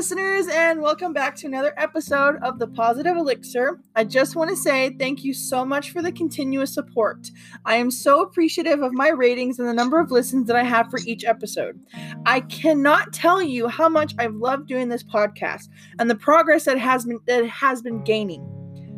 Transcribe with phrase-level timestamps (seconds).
[0.00, 3.78] listeners, and welcome back to another episode of the Positive Elixir.
[3.94, 7.30] I just want to say thank you so much for the continuous support.
[7.66, 10.88] I am so appreciative of my ratings and the number of listens that I have
[10.88, 11.78] for each episode.
[12.24, 15.68] I cannot tell you how much I've loved doing this podcast
[15.98, 18.42] and the progress that has been that has been gaining.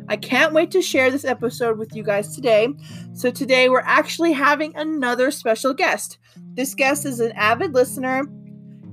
[0.07, 2.69] I can't wait to share this episode with you guys today.
[3.11, 6.17] So today we're actually having another special guest.
[6.53, 8.23] This guest is an avid listener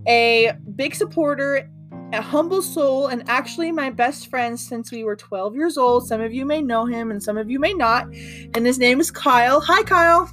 [0.09, 1.69] a big supporter,
[2.13, 6.07] a humble soul, and actually my best friend since we were 12 years old.
[6.07, 8.07] Some of you may know him and some of you may not.
[8.55, 9.61] And his name is Kyle.
[9.61, 10.31] Hi, Kyle.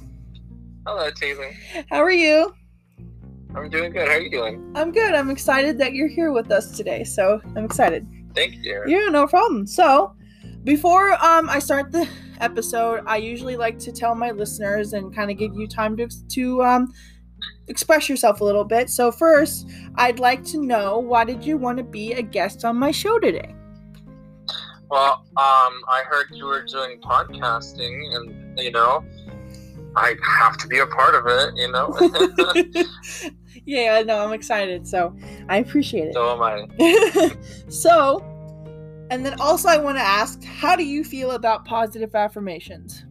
[0.86, 1.52] Hello, Taylor.
[1.88, 2.54] How are you?
[3.54, 4.08] I'm doing good.
[4.08, 4.72] How are you doing?
[4.74, 5.14] I'm good.
[5.14, 7.04] I'm excited that you're here with us today.
[7.04, 8.06] So I'm excited.
[8.34, 8.82] Thank you.
[8.86, 9.66] Yeah, no problem.
[9.66, 10.14] So
[10.64, 12.08] before um, I start the
[12.40, 16.08] episode, I usually like to tell my listeners and kind of give you time to
[16.08, 16.92] to um,
[17.68, 18.90] express yourself a little bit.
[18.90, 22.76] So first, I'd like to know why did you want to be a guest on
[22.76, 23.54] my show today?
[24.90, 29.04] Well, um, I heard you were doing podcasting, and you know,
[29.94, 31.54] I have to be a part of it.
[31.56, 32.84] You know.
[33.66, 34.88] yeah, no, I'm excited.
[34.88, 35.14] So
[35.48, 36.14] I appreciate it.
[36.14, 37.36] So am I.
[37.68, 38.24] so,
[39.10, 43.04] and then also I want to ask, how do you feel about positive affirmations?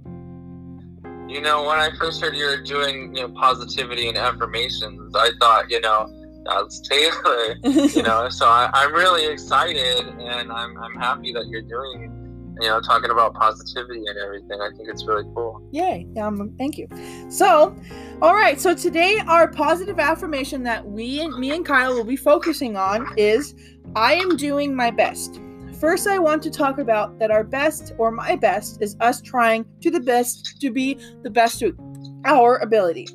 [1.28, 5.32] You know, when I first heard you were doing, you know, positivity and affirmations, I
[5.40, 6.10] thought, you know,
[6.46, 7.56] that's Taylor.
[7.64, 12.70] you know, so I, am really excited and I'm, I'm happy that you're doing, you
[12.70, 14.62] know, talking about positivity and everything.
[14.62, 15.62] I think it's really cool.
[15.72, 16.08] Yay.
[16.18, 16.88] Um, thank you.
[17.30, 17.76] So,
[18.22, 18.60] all right.
[18.60, 23.06] So today, our positive affirmation that we and me and Kyle will be focusing on
[23.18, 23.54] is
[23.96, 25.42] I am doing my best.
[25.80, 29.64] First, I want to talk about that our best or my best is us trying
[29.82, 31.78] to the best to be the best to
[32.26, 33.08] our ability.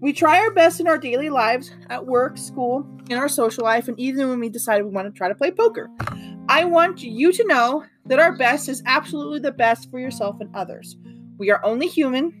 [0.00, 3.86] We try our best in our daily lives, at work, school, in our social life,
[3.86, 5.88] and even when we decide we want to try to play poker.
[6.48, 10.50] I want you to know that our best is absolutely the best for yourself and
[10.56, 10.96] others.
[11.38, 12.32] We are only human.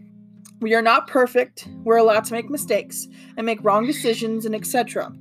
[0.60, 1.68] We are not perfect.
[1.84, 3.06] We're allowed to make mistakes
[3.36, 5.12] and make wrong decisions and etc.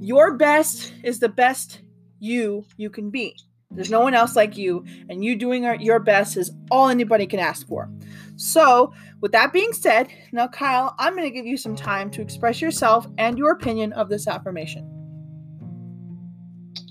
[0.00, 1.82] Your best is the best
[2.18, 3.36] you you can be.
[3.74, 7.40] There's no one else like you, and you doing your best is all anybody can
[7.40, 7.90] ask for.
[8.36, 12.22] So, with that being said, now, Kyle, I'm going to give you some time to
[12.22, 14.90] express yourself and your opinion of this affirmation.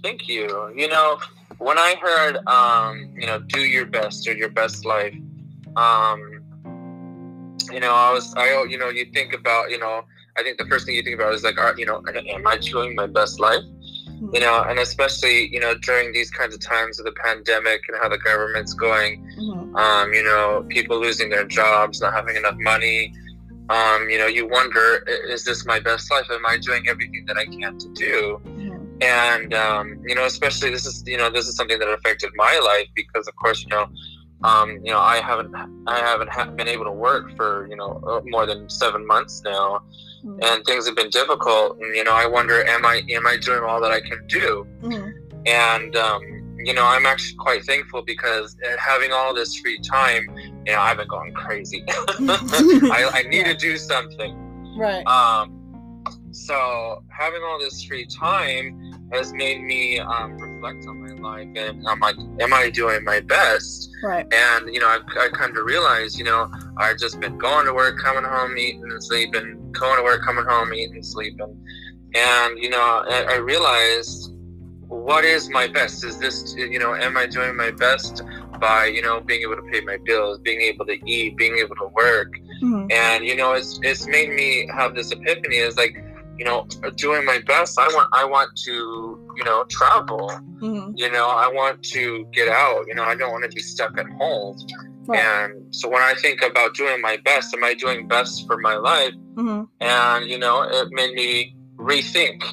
[0.04, 0.72] Thank you.
[0.76, 1.20] You know,
[1.58, 5.16] when I heard, um, you know, do your best or your best life,
[5.76, 6.44] um,
[7.72, 10.04] you know, I was, I, you know, you think about, you know,
[10.38, 12.58] I think the first thing you think about is like, are, you know, am I
[12.58, 13.64] doing my best life?
[14.32, 17.98] You know, and especially you know during these kinds of times of the pandemic and
[18.02, 19.76] how the government's going, mm-hmm.
[19.76, 23.14] um, you know, people losing their jobs, not having enough money.
[23.70, 26.26] Um, you know, you wonder, is this my best life?
[26.30, 28.42] Am I doing everything that I can to do?
[28.46, 29.02] Mm-hmm.
[29.02, 32.60] And um, you know, especially this is you know this is something that affected my
[32.64, 33.88] life because of course you know.
[34.44, 35.56] Um, you know, I haven't,
[35.88, 39.42] I haven't ha- been able to work for you know uh, more than seven months
[39.44, 39.84] now,
[40.24, 40.40] mm-hmm.
[40.44, 41.78] and things have been difficult.
[41.80, 44.68] And you know, I wonder, am I am I doing all that I can do?
[44.82, 45.10] Mm-hmm.
[45.46, 46.22] And um,
[46.64, 50.28] you know, I'm actually quite thankful because having all this free time,
[50.66, 51.84] you know, I've been going crazy.
[51.90, 53.54] I, I, need yeah.
[53.54, 54.76] to do something.
[54.78, 55.06] Right.
[55.06, 55.64] Um,
[56.32, 61.88] so having all this free time has made me um, reflect on my life and
[61.88, 63.83] I'm like, am I doing my best?
[64.04, 64.32] Right.
[64.34, 67.74] And you know, I, I kind of realized, you know, I've just been going to
[67.74, 71.58] work, coming home, eating and sleeping, going to work, coming home, eating, and sleeping,
[72.14, 74.32] and you know, I, I realized
[74.88, 76.04] what is my best?
[76.04, 78.22] Is this, you know, am I doing my best
[78.60, 81.76] by, you know, being able to pay my bills, being able to eat, being able
[81.78, 82.32] to work,
[82.62, 82.92] mm-hmm.
[82.92, 85.58] and you know, it's it's made me have this epiphany.
[85.58, 85.96] Is like
[86.38, 86.66] you know,
[86.96, 87.80] doing my best.
[87.80, 90.30] I want, I want to, you know, travel.
[90.62, 90.92] Mm-hmm.
[90.96, 92.86] You know, I want to get out.
[92.88, 94.58] You know, I don't want to be stuck at home.
[95.06, 95.20] Right.
[95.20, 98.76] And so when I think about doing my best, am I doing best for my
[98.76, 99.14] life?
[99.34, 99.64] Mm-hmm.
[99.82, 102.44] And you know, it made me rethink.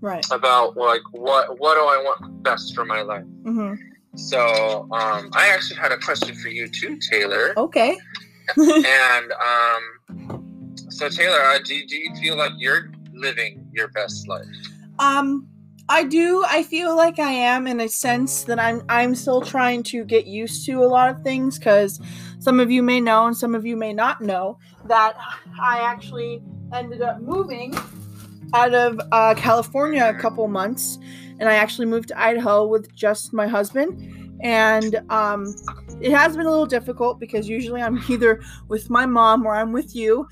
[0.00, 0.24] Right.
[0.30, 3.24] About like what what do I want best for my life?
[3.42, 3.74] Mm-hmm.
[4.16, 7.54] So um, I actually had a question for you too, Taylor.
[7.56, 7.96] Okay.
[8.56, 14.46] and um, so Taylor, uh, do, do you feel like you're living your best life?
[14.98, 15.48] Um,
[15.92, 16.42] I do.
[16.48, 20.26] I feel like I am in a sense that I'm I'm still trying to get
[20.26, 22.00] used to a lot of things because
[22.38, 25.14] some of you may know and some of you may not know that
[25.60, 26.42] I actually
[26.72, 27.74] ended up moving
[28.54, 30.98] out of uh, California a couple months,
[31.38, 35.54] and I actually moved to Idaho with just my husband and um,
[36.00, 39.72] it has been a little difficult because usually I'm either with my mom or I'm
[39.72, 40.26] with you,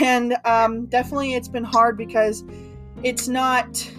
[0.00, 2.44] and um, definitely it's been hard because
[3.02, 3.90] it's not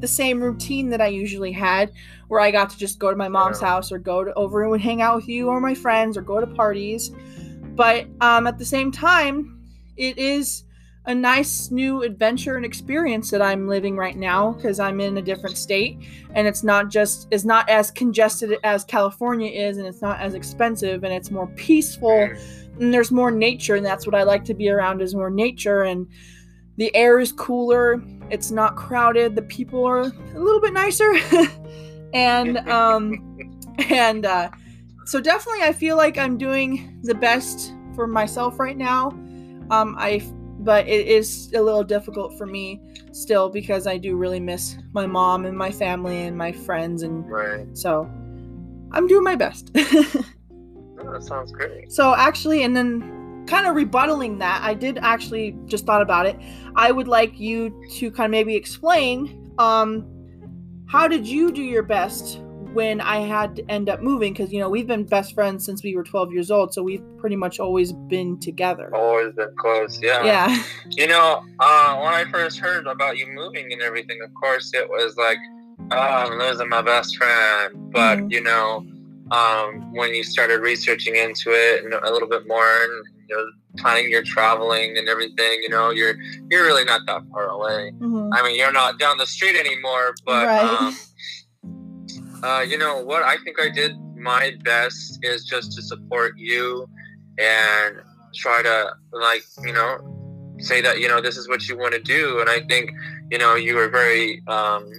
[0.00, 1.92] the same routine that I usually had,
[2.28, 4.82] where I got to just go to my mom's house or go to over and
[4.82, 7.10] hang out with you or my friends or go to parties.
[7.74, 9.60] But um, at the same time,
[9.96, 10.64] it is
[11.06, 15.22] a nice new adventure and experience that I'm living right now because I'm in a
[15.22, 15.98] different state.
[16.34, 20.34] And it's not just it's not as congested as California is and it's not as
[20.34, 22.28] expensive and it's more peaceful
[22.80, 25.84] and there's more nature and that's what I like to be around is more nature.
[25.84, 26.08] And
[26.76, 31.12] the air is cooler it's not crowded the people are a little bit nicer
[32.14, 33.38] and um
[33.90, 34.50] and uh
[35.04, 39.08] so definitely I feel like I'm doing the best for myself right now
[39.70, 40.22] um I
[40.58, 42.80] but it is a little difficult for me
[43.12, 47.28] still because I do really miss my mom and my family and my friends and
[47.30, 47.66] Right.
[47.76, 48.10] so
[48.92, 49.70] I'm doing my best
[50.98, 51.92] Oh, that sounds great.
[51.92, 53.15] So actually, and then
[53.46, 56.36] kind of rebuttaling that, I did actually just thought about it.
[56.74, 60.06] I would like you to kind of maybe explain um
[60.88, 62.40] how did you do your best
[62.72, 65.82] when I had to end up moving because you know we've been best friends since
[65.82, 68.94] we were 12 years old, so we've pretty much always been together.
[68.94, 69.98] Always been close.
[70.02, 70.22] Yeah.
[70.24, 70.62] Yeah.
[70.90, 74.86] You know, uh, when I first heard about you moving and everything, of course, it
[74.88, 75.38] was like,
[75.90, 77.72] oh, I'm losing my best friend.
[77.92, 78.30] But, Mhm.
[78.30, 78.84] you know,
[79.30, 83.46] um, when you started researching into it and a little bit more and, you know,
[83.76, 86.16] planning your traveling and everything, you know, you're
[86.50, 87.92] you're really not that far away.
[88.00, 88.30] Mhm.
[88.32, 90.64] I mean, you're not down the street anymore, but Right.
[90.64, 90.96] um,
[92.42, 93.22] uh, you know what?
[93.22, 96.88] I think I did my best is just to support you
[97.38, 97.96] and
[98.34, 99.98] try to like you know
[100.58, 102.90] say that you know this is what you want to do, and I think
[103.30, 104.90] you know you were very um,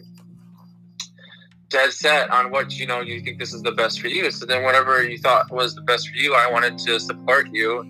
[1.69, 4.31] dead set on what you know you think this is the best for you.
[4.31, 7.81] So then whatever you thought was the best for you, I wanted to support you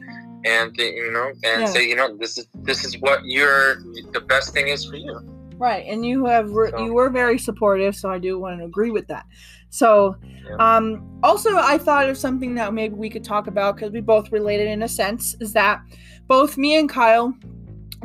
[0.45, 1.65] and think, you know and Yeah.
[1.65, 3.75] say you know this is this is what your
[4.13, 5.19] the best thing is for you.
[5.59, 8.65] Right, and you have re- So- you were very supportive, so I do want to
[8.65, 9.25] agree with that.
[9.71, 10.15] So,
[10.47, 10.55] Yeah.
[10.59, 14.31] um, also I thought of something that maybe we could talk about because we both
[14.31, 15.81] related in a sense is that
[16.27, 17.33] both me and Kyle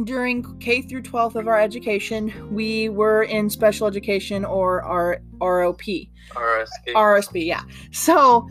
[0.04, 6.08] during K through 12th of our education, we were in special education or our ROP.
[6.30, 6.92] RSP.
[6.94, 7.62] RSB, yeah.
[7.90, 8.48] So,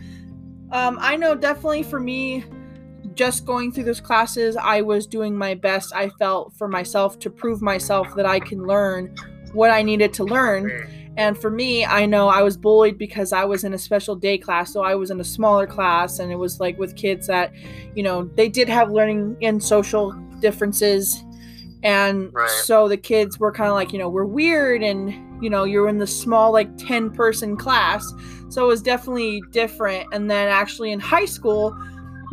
[0.72, 2.46] um, I know definitely for me,
[3.14, 5.94] just going through those classes, I was doing my best.
[5.94, 9.16] I felt for myself to prove myself that I can learn
[9.54, 10.70] what I needed to learn.
[10.70, 10.90] Mm.
[11.18, 14.38] And for me, I know I was bullied because I was in a special day
[14.38, 14.72] class.
[14.72, 17.54] So I was in a smaller class, and it was like with kids that,
[17.96, 21.24] you know, they did have learning and social differences.
[21.84, 22.50] And Right.
[22.50, 24.84] so the kids were kind of like, you know, we're weird.
[24.84, 28.06] And, you know, you're in the small, like 10 person class.
[28.50, 30.08] So it was definitely different.
[30.14, 31.76] And then actually in high school,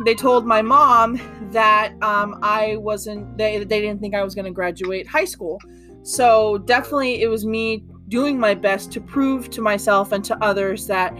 [0.05, 1.19] they told my mom
[1.51, 5.59] that um, I wasn't, they, they didn't think I was going to graduate high school.
[6.03, 10.87] So definitely it was me doing my best to prove to myself and to others
[10.87, 11.13] that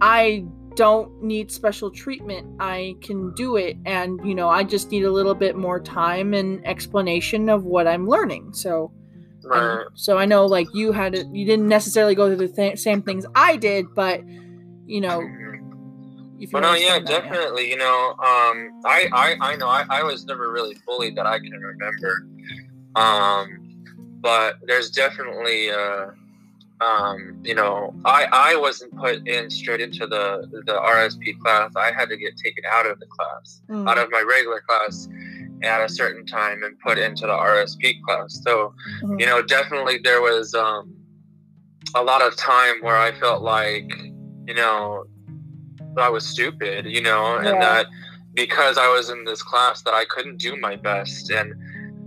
[0.00, 0.44] I
[0.76, 2.46] don't need special treatment.
[2.60, 3.76] I can do it.
[3.86, 7.86] And, you know, I just need a little bit more time and explanation of what
[7.86, 8.52] I'm learning.
[8.52, 8.92] So,
[9.42, 9.86] and Right.
[9.94, 13.26] so I know like you had you didn't necessarily go through the th- same things
[13.34, 14.22] I did, but,
[14.86, 15.20] you know,
[16.38, 17.68] if you Well, no, yeah, that, definitely.
[17.70, 21.38] You know, um, I, I, I know I, I was never really bullied that I
[21.38, 22.26] can remember.
[22.96, 23.84] Um,
[24.20, 26.06] but there's definitely, uh,
[26.80, 31.72] um, you know, I, I wasn't put in straight into the the RSP class.
[31.76, 35.08] I had to get taken out of the class, Mm, out of my regular class,
[35.62, 38.40] at a certain time and put into the RSP class.
[38.42, 39.20] So, mhm.
[39.20, 40.94] you know, definitely there was um,
[41.94, 43.90] a lot of time where I felt like,
[44.46, 45.04] you know,
[45.98, 47.58] I was stupid, you know, and Yeah.
[47.60, 47.86] that
[48.32, 51.52] because I was in this class that I couldn't do my best, and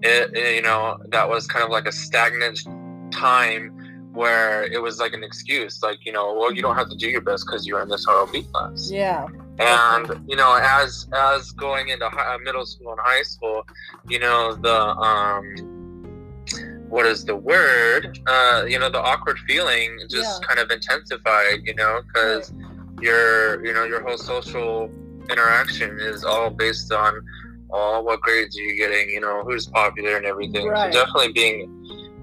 [0.01, 2.59] it, it, you know, that was kind of like a stagnant
[3.11, 3.77] time
[4.13, 7.07] where it was like an excuse, like you know, well, you don't have to do
[7.09, 9.25] your best because you're in this ROB class yeah.
[9.59, 13.65] and you know as as going into hi- uh, middle school and high school
[14.09, 14.77] you know the
[15.09, 15.45] um
[16.89, 20.47] what is the word uh you know the awkward feeling just Yeah.
[20.47, 22.53] kind of intensified you know because
[23.01, 24.89] your you know your whole social
[25.29, 27.21] interaction is all based on
[27.71, 30.93] all what grades are you getting you know who's popular and everything Right.
[30.93, 31.59] so definitely being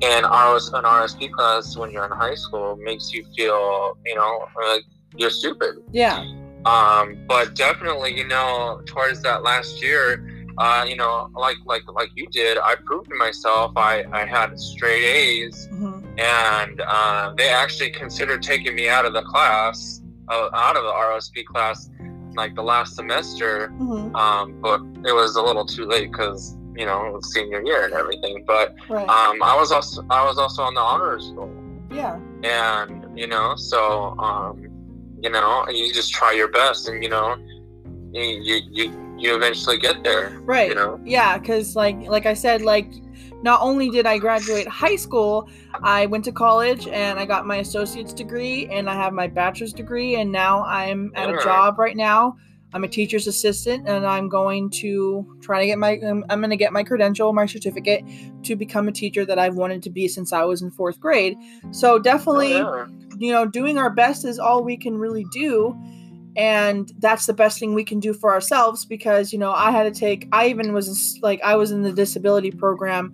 [0.03, 4.47] in RS, an RSP class when you're in high school makes you feel you know
[4.69, 4.83] like
[5.17, 6.19] you're stupid Yeah.
[6.65, 12.11] um, but definitely, you know, towards that last year, uh, you know, like like like
[12.15, 17.49] you did, I proved to myself I I had straight A's, hmm and uh, they
[17.49, 21.89] actually considered taking me out of the class, uh, out of the RSP class,
[22.35, 23.69] like the last semester.
[23.79, 27.95] hmm Um, but it was a little too late because you know senior year and
[27.95, 28.45] everything.
[28.47, 29.09] But Right.
[29.09, 31.51] um, I was also I was also on the honors roll.
[31.91, 32.19] Yeah.
[32.45, 34.63] And you know, so um,
[35.23, 37.37] you know, you just try your best, and you know,
[38.13, 40.39] you you you, you eventually get there.
[40.43, 40.69] Right.
[40.69, 41.01] You know.
[41.05, 42.91] Yeah, because like like I said, like
[43.43, 45.49] not only did I graduate high school,
[45.83, 49.73] I went to college and I got my associate's degree and I have my bachelor's
[49.73, 52.37] degree and now I'm at a job right now.
[52.73, 56.51] I'm a teacher's assistant and I'm going to try to get my um, I'm going
[56.51, 58.05] to get my credential, my certificate
[58.45, 61.37] to become a teacher that I've wanted to be since I was in 4th grade.
[61.73, 62.87] So definitely Oh,
[63.21, 65.79] you know, doing our best is all we can really do.
[66.37, 69.93] And that's the best thing we can do for ourselves because, you know, I had
[69.93, 73.13] to take, I even was like, I was in the disability program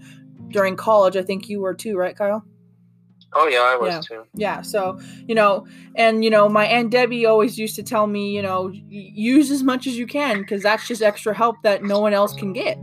[0.51, 1.17] during college.
[1.17, 2.45] I think you were too, right, Kyle?
[3.39, 4.01] Oh yeah, I was Yeah.
[4.01, 4.25] too.
[4.35, 4.63] Yeah.
[4.63, 8.43] So, you know, and, you know, my Aunt Debbie always used to tell me, you
[8.43, 12.15] know, use as much as you can because that's just extra help that no one
[12.15, 12.79] else can get.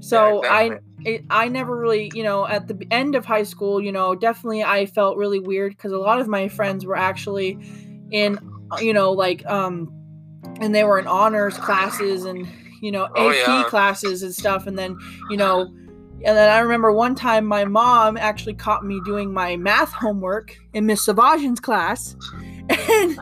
[0.00, 3.80] So Yeah, I, it, I never really, you know, at the end of high school,
[3.82, 7.58] you know, definitely I felt really weird because a lot of my friends were actually
[8.10, 8.38] in,
[8.70, 9.92] uh, you know, like, um,
[10.60, 12.46] and they were in honors classes and,
[12.80, 13.64] you know, AP Oh, yeah.
[13.68, 14.66] classes and stuff.
[14.66, 14.96] And then,
[15.30, 15.68] you know,
[16.24, 20.56] and then I remember one time my mom actually caught me doing my math homework
[20.74, 22.16] in Miss Savajan's class.
[22.72, 23.18] And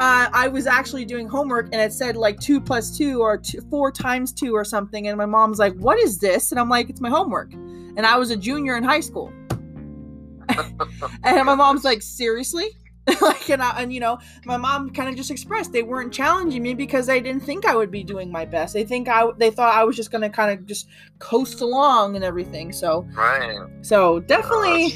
[0.00, 3.60] uh, I was actually doing homework and it said like two plus two or two,
[3.70, 5.08] four times two or something.
[5.08, 6.52] And my mom's like, What is this?
[6.52, 7.52] And I'm like, It's my homework.
[7.52, 9.32] And I was a junior in high school.
[11.24, 12.70] and my mom's like, Seriously?
[13.20, 16.62] like, and, I, and you know, my mom kind of just expressed they weren't challenging
[16.62, 18.74] me because they didn't think I would be doing my best.
[18.74, 20.88] They think I, they thought I was just going to kind of just
[21.18, 22.72] coast along and everything.
[22.72, 23.58] So, Right.
[23.82, 24.94] so definitely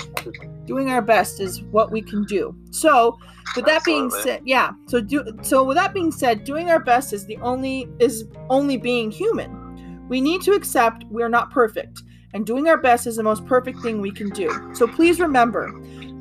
[0.67, 2.55] doing our best is what we can do.
[2.71, 3.19] So,
[3.57, 4.71] with that being said, yeah.
[4.87, 8.77] So do so with that being said, doing our best is the only is only
[8.77, 10.07] being human.
[10.09, 12.03] We need to accept we are not perfect,
[12.35, 14.71] and doing our best is the most perfect thing we can do.
[14.75, 15.71] So please remember,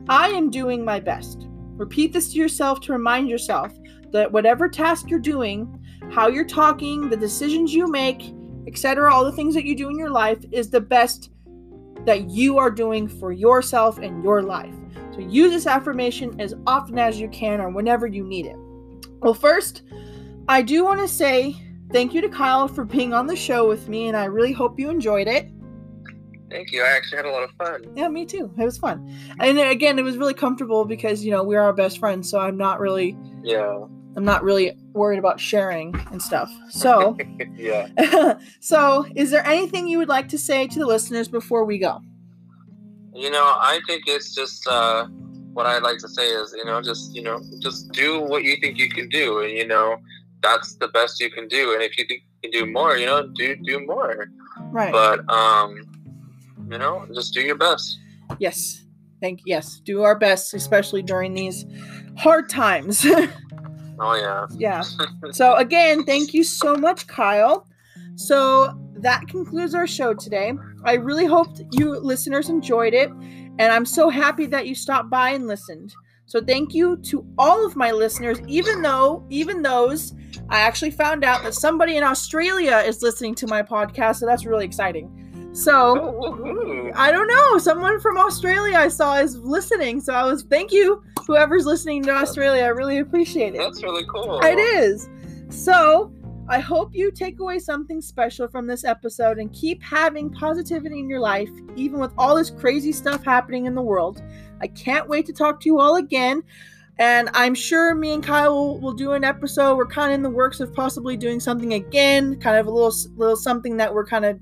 [0.10, 1.48] I am doing my best.
[1.82, 3.74] Repeat this to yourself to remind yourself
[4.12, 8.36] that whatever task you're doing, how you're talking, the decisions you make,
[8.68, 11.32] etc., all the things that you do in your life is the best
[12.06, 14.76] that you are doing for yourself and your life.
[15.14, 18.58] So use this affirmation as often as you can or whenever you need it.
[19.20, 19.82] Well, first,
[20.48, 21.56] I do want to say
[21.92, 24.80] thank you to Kyle for being on the show with me, and I really hope
[24.80, 25.50] you enjoyed it.
[26.52, 26.84] Thank you.
[26.84, 27.86] I actually had a lot of fun.
[27.96, 28.54] Yeah, me too.
[28.58, 29.10] It was fun.
[29.40, 32.58] And again, it was really comfortable because, you know, we're our best friends, so I'm
[32.58, 33.86] not really Yeah.
[34.18, 36.52] I'm not really worried about sharing and stuff.
[36.70, 37.18] So,
[37.56, 38.38] yeah.
[38.60, 42.02] so is there anything you would like to say to the listeners before we go?
[43.14, 45.06] You know, I think it's just uh,
[45.54, 48.58] what I like to say is, you know, just you know, just do what you
[48.62, 49.98] think you can do, and you know,
[50.42, 51.74] that's the best you can do.
[51.74, 54.28] And if you think you can do more, you know, do do more.
[54.72, 54.92] Right.
[54.92, 55.86] But um,
[56.72, 58.00] you know, just do your best.
[58.40, 58.86] Yes.
[59.22, 59.82] Thank yes.
[59.84, 61.66] Do our best, especially during these
[62.18, 63.06] hard times.
[64.04, 64.48] Oh yeah.
[64.58, 64.84] yeah.
[65.32, 67.68] So again, thank you so much, Kyle.
[68.16, 70.54] So that concludes our show today.
[70.84, 75.30] I really hope you listeners enjoyed it, and I'm so happy that you stopped by
[75.30, 75.94] and listened.
[76.26, 80.16] So thank you to all of my listeners, even though even those
[80.50, 84.48] I actually found out that somebody in Australia is listening to my podcast, so that's
[84.48, 85.31] really exciting.
[85.54, 86.92] So oh, Woo-hoo.
[86.96, 87.58] I don't know.
[87.58, 90.00] Someone from Australia I saw is listening.
[90.00, 92.64] So I was thank you, whoever's listening to Australia.
[92.64, 93.58] I really appreciate it.
[93.58, 94.40] That's really cool.
[94.44, 95.10] It is.
[95.50, 96.14] So
[96.48, 101.10] I hope you take away something special from this episode and keep having positivity in
[101.10, 104.22] your life, even with all this crazy stuff happening in the world.
[104.62, 106.44] I can't wait to talk to you all again.
[106.98, 109.76] And I'm sure me and Kyle will, will do an episode.
[109.76, 112.94] We're kind of in the works of possibly doing something again, kind of a little
[113.16, 114.40] little something that we're kind of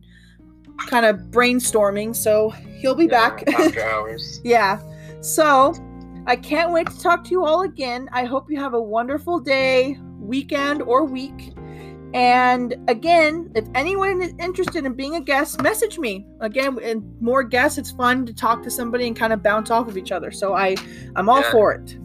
[0.88, 2.16] kind of brainstorming.
[2.16, 3.48] So he'll be Yeah, back.
[3.54, 4.42] after hours.
[4.44, 4.80] yeah.
[5.22, 5.74] So
[6.28, 8.10] I can't wait to talk to you all again.
[8.12, 11.54] I hope you have a wonderful day, weekend, or week.
[12.14, 16.26] And again, if anyone is interested in being a guest, message me.
[16.40, 19.88] Again, and more guests, it's fun to talk to somebody and kind of bounce off
[19.88, 20.32] of each other.
[20.32, 20.76] So I,
[21.16, 21.52] I'm all Yeah.
[21.52, 21.98] for it.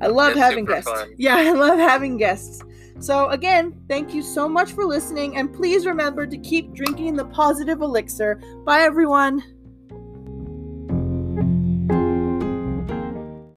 [0.00, 0.90] I love It's having guests.
[0.90, 1.10] fun.
[1.18, 2.62] Yeah, I love having guests.
[3.00, 7.24] So again, thank you so much for listening, and please remember to keep drinking the
[7.24, 8.40] positive elixir.
[8.64, 9.42] Bye, everyone.